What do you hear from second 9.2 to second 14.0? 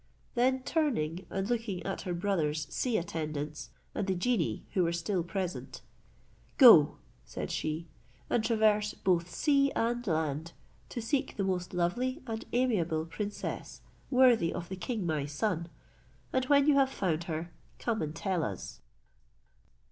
sea and land, to seek the most lovely and amiable princess,